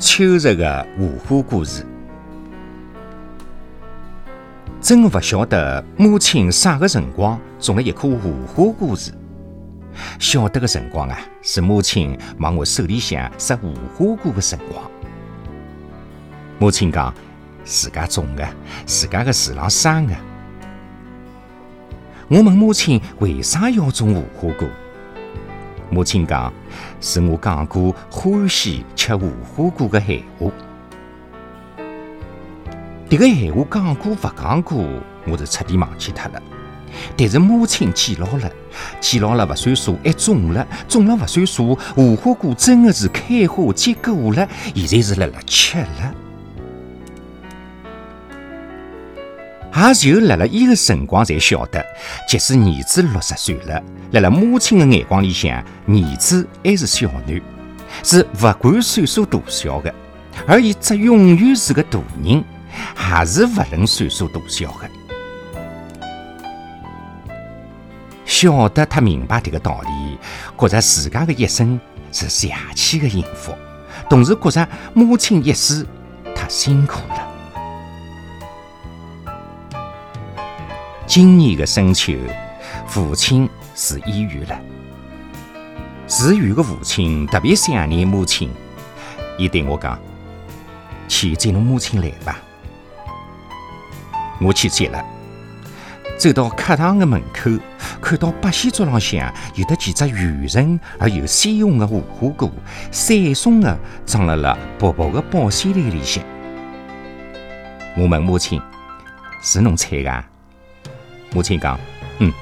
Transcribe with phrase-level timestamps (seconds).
[0.00, 1.84] 秋日的无花果树，
[4.80, 9.12] 真勿晓得母亲啥个辰光种了一棵无花果树。
[10.18, 14.90] 晓得个辰光啊，是母亲往我手里向塞无花果的辰光。
[16.58, 17.12] 母亲讲，
[17.62, 18.48] 自家种的，
[18.86, 20.16] 自家个树浪生的。
[22.28, 24.66] 我问母亲为啥要种无花果？
[25.90, 26.52] 母亲讲，
[27.00, 30.48] 是我讲过欢喜吃无花果的闲话。
[33.08, 34.84] 迭个闲话讲过勿讲过，
[35.26, 36.40] 我就彻底忘记脱了。
[37.16, 38.50] 但是母亲记牢了，
[39.00, 46.14] 记牢了勿算数，还种了，种了勿算数，无花果真的是开花结果了，现在是辣辣吃了。
[49.72, 51.84] 也就辣辣伊个辰光才晓得，
[52.28, 55.56] 即使儿子六十岁了，辣辣母亲的眼光里向，
[55.86, 57.40] 儿子还是小囡，
[58.02, 59.94] 是勿管岁数大小的，
[60.46, 62.44] 而伊只永远是个大人，
[62.94, 64.90] 还是勿论岁数大小的。
[68.26, 70.18] 晓得他明白迭个道理，
[70.56, 71.78] 觉着自家的一生
[72.10, 73.54] 是邪气的幸福，
[74.08, 75.86] 同时觉着母亲一世
[76.34, 77.29] 太辛苦了。
[81.10, 82.12] 今年的深秋，
[82.86, 84.60] 父亲住医院了。
[86.06, 88.48] 住院的父亲特别想念母亲，
[89.36, 89.98] 伊对我讲
[91.10, 92.38] ：“去接侬母亲来吧。”
[94.40, 95.04] 我去接了，
[96.16, 97.50] 走到客堂的门口，
[98.00, 102.48] 看到八仙桌浪向有的几只圆润而又鲜红的无花果，
[102.92, 106.22] 闪烁的装辣辣薄薄的保鲜袋里向。
[107.96, 108.62] 我问母亲
[109.42, 110.24] ：“是侬采的？”
[111.32, 111.78] 母亲讲
[112.18, 112.32] ：“嗯。”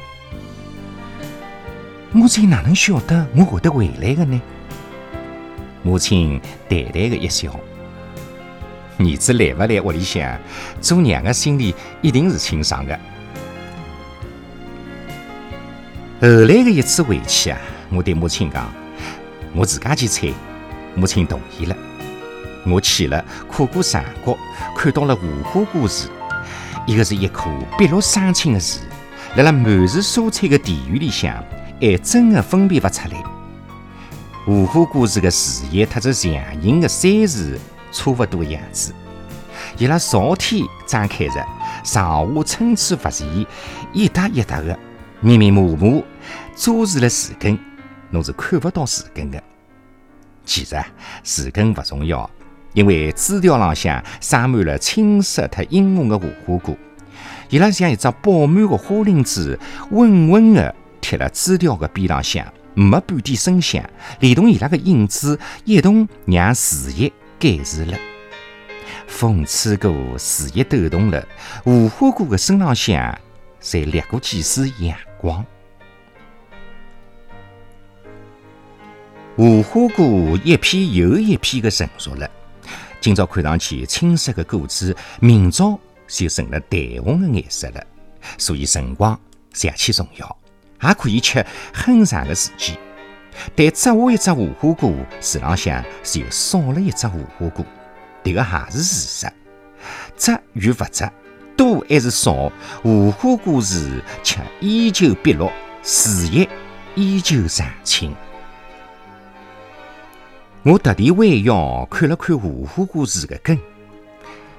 [2.12, 4.40] 母亲哪能晓得我会得回来的呢？
[5.82, 7.50] 母亲淡淡的一笑
[8.98, 10.38] ：“儿子来不来屋里向，
[10.80, 12.98] 做娘的心里一定是清爽的。”
[16.20, 17.58] 后来的一次回去啊，
[17.90, 18.72] 我对母亲讲
[19.54, 20.28] ：“我自家去采。”
[20.96, 21.76] 母亲同意了。
[22.66, 24.36] 我去了，跨过山谷，
[24.76, 26.08] 看到了无花果树。
[26.88, 28.80] 一个是一棵碧绿生青的树，
[29.36, 31.44] 辣辣满是蔬菜的田园里向，
[31.78, 33.22] 还真的分辨不出来。
[34.46, 36.32] 无花果树的树叶特着强
[36.62, 37.58] 硬的山树
[37.92, 38.94] 差不多样子，
[39.76, 41.46] 伊拉朝天张开着，
[41.84, 43.46] 上下参差不齐，
[43.92, 44.78] 一搭一搭的，
[45.20, 46.02] 密密麻麻，
[46.56, 47.58] 遮住了树根，
[48.08, 49.38] 侬是看不到树根的。
[50.46, 50.82] 其实，
[51.22, 52.30] 树根不重要。
[52.74, 56.76] 因为枝条浪向生满了青色特殷红的无花果，
[57.48, 59.58] 伊拉像一只饱满的花铃子，
[59.90, 63.82] 稳稳地贴辣枝条的边浪向，没半点声响，
[64.20, 67.98] 连同伊拉的影子一同让树叶盖住了。
[69.06, 71.26] 风吹过，树叶抖动了，
[71.64, 73.18] 无花果的身浪向
[73.60, 75.44] 才掠过几丝阳光。
[79.36, 82.28] 无花果一片又一片的成熟了。
[83.00, 87.82] 今朝看上去青色的果子，明朝就成了淡红的颜色了。
[88.36, 89.18] 所以辰光
[89.52, 90.36] 极其重要，
[90.82, 92.76] 也可以吃很长的时间。
[93.54, 97.64] 但摘下一只无花果，树浪向就少了一只无花果，
[98.24, 99.32] 迭个还是事实。
[100.16, 101.12] 摘与勿摘，
[101.56, 102.50] 多还是少，
[102.82, 103.78] 无花果树
[104.24, 105.48] 却依旧碧绿，
[105.84, 106.48] 树叶
[106.96, 108.12] 依旧常青。
[110.64, 113.56] 我特地弯腰看了看无花果树的根，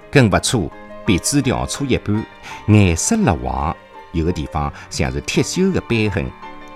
[0.09, 0.71] 根不粗，
[1.05, 2.25] 比枝条粗一半，
[2.67, 3.75] 颜色蜡黄，
[4.13, 6.25] 有的地方像是铁锈的斑痕。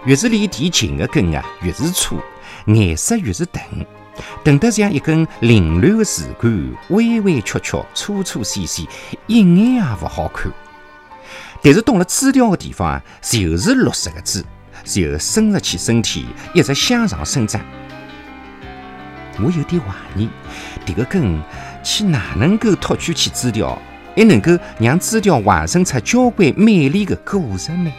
[0.06, 2.20] 越是离地近的根啊，越是粗，
[2.66, 3.64] 颜色越是淡，
[4.44, 8.90] 淡得像一根凌乱的树干，弯弯曲曲，粗粗细细，
[9.28, 10.52] 一眼也不好看。
[11.62, 14.44] 但是到了枝条的地方啊，就是绿色的枝，
[14.84, 17.62] 就伸直起身体，一直向上生长。
[19.40, 20.30] 我有点怀疑，
[20.86, 21.42] 迭个根
[21.82, 23.78] 去哪能够托举起枝条，
[24.16, 27.92] 还能够让枝条繁生出交关美丽的果实呢？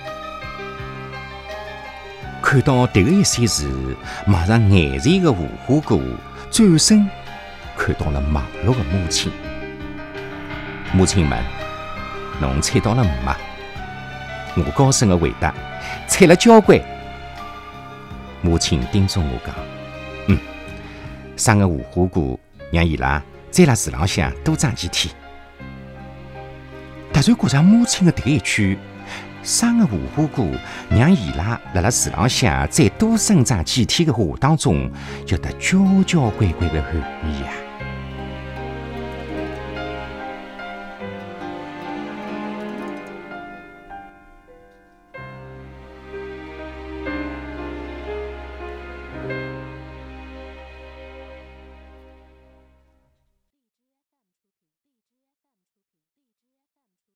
[2.40, 3.68] 看到迭个一些时，
[4.26, 6.00] 马上眼前的无花果，
[6.50, 7.08] 转身
[7.76, 9.32] 看到了忙碌的母亲。
[10.92, 11.42] 母亲问
[12.40, 13.34] ：“侬采到了没？”
[14.56, 15.52] 我高声的回答
[16.06, 16.78] ：“采了交关。”
[18.40, 19.73] 母亲叮嘱我讲。
[21.36, 22.38] 生个无花果，
[22.72, 25.14] 让伊拉在辣树浪向多长几天。
[27.12, 28.78] 突然觉着母亲的迭一句
[29.42, 30.46] “生个无花果，
[30.90, 34.90] 让伊拉辣辣树浪向再多生长几天”的话当中，
[35.26, 36.96] 有得交交关关的含
[37.30, 37.52] 义啊！